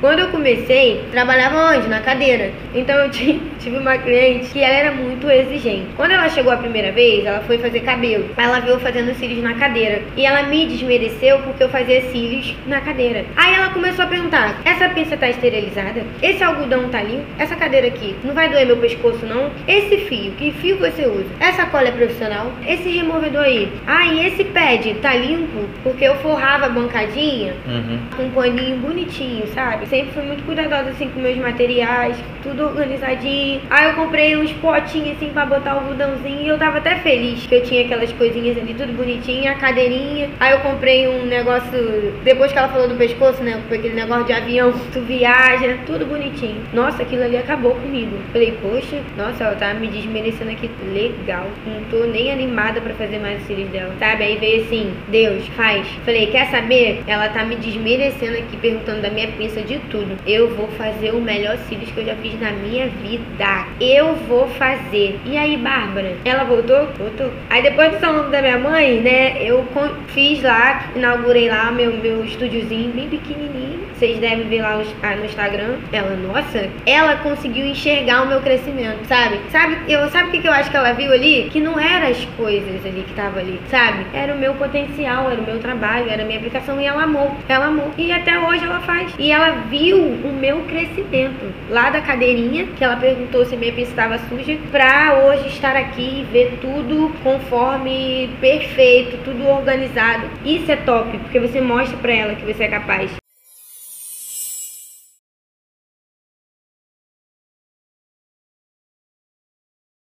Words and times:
Quando 0.00 0.20
eu 0.20 0.28
comecei, 0.28 1.04
trabalhava 1.10 1.76
onde? 1.76 1.86
Na 1.88 2.00
cadeira. 2.00 2.52
Então 2.74 2.96
eu 2.96 3.10
tive 3.10 3.76
uma 3.76 3.98
cliente 3.98 4.48
que 4.50 4.62
ela 4.62 4.74
era 4.74 4.92
muito 4.92 5.28
exigente. 5.30 5.88
Quando 5.96 6.12
ela 6.12 6.28
chegou 6.30 6.52
a 6.52 6.56
primeira 6.56 6.90
vez, 6.90 7.24
ela 7.26 7.40
foi 7.40 7.58
fazer 7.58 7.80
cabelo. 7.80 8.24
Ela 8.36 8.60
viu 8.60 8.78
fazendo 8.80 9.14
cílios 9.14 9.42
na 9.42 9.54
cadeira. 9.54 10.00
E 10.16 10.24
ela 10.24 10.44
me 10.44 10.66
desmereceu 10.66 11.38
porque 11.40 11.62
eu 11.64 11.68
fazia 11.68 12.00
cílios 12.10 12.54
na 12.66 12.80
cadeira. 12.80 13.24
Aí 13.36 13.54
ela 13.54 13.68
começou 13.70 14.04
a 14.04 14.08
perguntar: 14.08 14.58
essa 14.64 14.88
pinça 14.88 15.16
tá 15.18 15.28
esterilizada? 15.28 16.02
Esse 16.22 16.42
algodão 16.42 16.88
tá 16.88 17.02
limpo? 17.02 17.26
Essa 17.38 17.54
cadeira 17.56 17.88
aqui 17.88 18.16
não 18.24 18.32
vai 18.32 18.48
doer 18.48 18.66
meu 18.66 18.78
pescoço, 18.78 19.26
não? 19.26 19.50
Esse 19.68 19.98
fio, 20.06 20.32
que 20.32 20.50
fio 20.52 20.78
você 20.78 21.04
usa? 21.06 21.26
Essa 21.40 21.66
cola 21.66 21.88
é 21.88 21.92
profissional? 21.92 22.50
Esse 22.66 22.88
removedor 22.88 23.42
aí? 23.44 23.70
Ah, 23.86 24.06
e 24.06 24.26
esse 24.28 24.44
pad 24.44 24.94
tá 25.02 25.14
limpo? 25.14 25.68
Porque 25.82 26.04
eu 26.04 26.14
forrava 26.16 26.66
a 26.66 26.68
bancadinha 26.70 27.52
Uhum. 27.66 27.98
com 28.16 28.22
um 28.24 28.30
paninho 28.30 28.76
bonitinho, 28.78 29.46
sabe? 29.48 29.86
Sempre 29.90 30.12
fui 30.12 30.22
muito 30.22 30.44
cuidadosa 30.44 30.90
assim 30.90 31.08
com 31.08 31.18
meus 31.18 31.36
materiais, 31.36 32.16
tudo 32.44 32.62
organizadinho. 32.62 33.60
Aí 33.68 33.88
eu 33.88 33.94
comprei 33.96 34.36
uns 34.36 34.52
potinhos 34.52 35.16
assim 35.16 35.30
pra 35.30 35.44
botar 35.44 35.74
o 35.74 35.78
algodãozinho 35.80 36.42
e 36.42 36.48
eu 36.48 36.56
tava 36.56 36.78
até 36.78 36.94
feliz 37.00 37.44
que 37.44 37.56
eu 37.56 37.64
tinha 37.64 37.84
aquelas 37.84 38.12
coisinhas 38.12 38.56
ali 38.56 38.72
tudo 38.72 38.92
bonitinho, 38.92 39.50
a 39.50 39.56
cadeirinha. 39.56 40.30
Aí 40.38 40.52
eu 40.52 40.60
comprei 40.60 41.08
um 41.08 41.26
negócio, 41.26 42.14
depois 42.22 42.52
que 42.52 42.58
ela 42.58 42.68
falou 42.68 42.86
do 42.86 42.94
pescoço, 42.94 43.42
né? 43.42 43.60
Foi 43.66 43.78
aquele 43.78 43.94
negócio 43.94 44.26
de 44.26 44.32
avião, 44.32 44.72
tu 44.94 45.00
viaja, 45.00 45.78
tudo 45.84 46.06
bonitinho. 46.06 46.62
Nossa, 46.72 47.02
aquilo 47.02 47.24
ali 47.24 47.36
acabou 47.36 47.72
comigo. 47.72 48.16
Falei, 48.32 48.56
poxa, 48.62 49.00
nossa, 49.16 49.42
ela 49.42 49.56
tá 49.56 49.74
me 49.74 49.88
desmerecendo 49.88 50.52
aqui. 50.52 50.70
Legal. 50.94 51.48
Não 51.66 51.82
tô 51.90 52.06
nem 52.06 52.30
animada 52.30 52.80
pra 52.80 52.94
fazer 52.94 53.18
mais 53.18 53.40
os 53.40 53.46
cílios 53.48 53.70
dela. 53.70 53.92
Sabe? 53.98 54.22
Aí 54.22 54.36
veio 54.36 54.62
assim, 54.62 54.92
Deus, 55.08 55.44
faz. 55.56 55.84
Falei, 56.04 56.28
quer 56.28 56.46
saber? 56.46 57.02
Ela 57.08 57.28
tá 57.28 57.44
me 57.44 57.56
desmerecendo 57.56 58.38
aqui, 58.38 58.56
perguntando 58.56 59.02
da 59.02 59.10
minha 59.10 59.26
pinça 59.32 59.60
de 59.62 59.79
tudo. 59.90 60.16
Eu 60.26 60.54
vou 60.54 60.68
fazer 60.68 61.12
o 61.12 61.20
melhor 61.20 61.56
cílios 61.68 61.90
que 61.90 61.98
eu 61.98 62.06
já 62.06 62.16
fiz 62.16 62.38
na 62.40 62.50
minha 62.50 62.88
vida. 62.88 63.66
Eu 63.80 64.14
vou 64.28 64.48
fazer. 64.48 65.18
E 65.24 65.36
aí, 65.36 65.56
Bárbara? 65.56 66.16
Ela 66.24 66.44
voltou? 66.44 66.86
Voltou. 66.98 67.30
Aí 67.48 67.62
depois 67.62 67.92
do 67.92 68.00
salão 68.00 68.30
da 68.30 68.40
minha 68.40 68.58
mãe, 68.58 69.00
né? 69.00 69.42
Eu 69.42 69.66
fiz 70.08 70.42
lá, 70.42 70.90
inaugurei 70.94 71.48
lá 71.48 71.70
meu, 71.70 71.92
meu 71.92 72.24
estúdiozinho 72.24 72.92
bem 72.92 73.08
pequenininho. 73.08 73.80
Vocês 73.94 74.18
devem 74.18 74.48
ver 74.48 74.62
lá 74.62 74.76
no, 74.76 74.84
ah, 75.02 75.16
no 75.16 75.24
Instagram. 75.24 75.76
Ela, 75.92 76.16
nossa, 76.16 76.70
ela 76.86 77.16
conseguiu 77.16 77.66
enxergar 77.66 78.22
o 78.22 78.28
meu 78.28 78.40
crescimento, 78.40 79.04
sabe? 79.06 79.38
Sabe, 79.50 79.76
eu, 79.88 80.08
sabe 80.08 80.28
o 80.28 80.30
que, 80.32 80.38
que 80.38 80.48
eu 80.48 80.52
acho 80.52 80.70
que 80.70 80.76
ela 80.76 80.92
viu 80.92 81.12
ali? 81.12 81.50
Que 81.50 81.60
não 81.60 81.78
eram 81.78 82.08
as 82.08 82.24
coisas 82.36 82.84
ali 82.86 83.04
que 83.06 83.14
tava 83.14 83.40
ali, 83.40 83.60
sabe? 83.70 84.06
Era 84.14 84.34
o 84.34 84.38
meu 84.38 84.54
potencial, 84.54 85.30
era 85.30 85.40
o 85.40 85.44
meu 85.44 85.58
trabalho, 85.58 86.08
era 86.08 86.22
a 86.22 86.24
minha 86.24 86.38
aplicação 86.38 86.80
e 86.80 86.86
ela 86.86 87.02
amou. 87.02 87.36
Ela 87.48 87.66
amou. 87.66 87.90
E 87.98 88.10
até 88.10 88.38
hoje 88.38 88.64
ela 88.64 88.80
faz. 88.80 89.12
E 89.18 89.30
ela 89.30 89.50
viu 89.70 89.98
o 89.98 90.32
meu 90.32 90.62
crescimento 90.64 91.52
lá 91.70 91.90
da 91.90 92.00
cadeirinha, 92.00 92.66
que 92.76 92.82
ela 92.82 92.96
perguntou 92.96 93.44
se 93.44 93.56
minha 93.56 93.72
pista 93.72 93.90
estava 93.90 94.18
suja, 94.28 94.58
pra 94.70 95.22
hoje 95.24 95.48
estar 95.48 95.76
aqui 95.76 96.20
e 96.20 96.24
ver 96.24 96.58
tudo 96.60 97.12
conforme 97.22 98.30
perfeito, 98.40 99.18
tudo 99.24 99.46
organizado. 99.46 100.28
Isso 100.44 100.70
é 100.70 100.76
top, 100.76 101.16
porque 101.18 101.38
você 101.38 101.60
mostra 101.60 101.96
pra 101.98 102.12
ela 102.12 102.34
que 102.34 102.44
você 102.44 102.64
é 102.64 102.68
capaz. 102.68 103.19